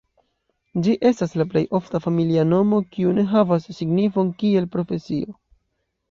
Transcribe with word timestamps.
Ĝi 0.85 0.93
estas 1.09 1.33
la 1.41 1.45
plej 1.49 1.61
ofta 1.79 1.99
familia 2.05 2.45
nomo 2.53 2.79
kiu 2.95 3.11
ne 3.17 3.25
havas 3.33 3.67
signifon 3.81 4.31
kiel 4.39 4.65
profesio. 4.77 5.37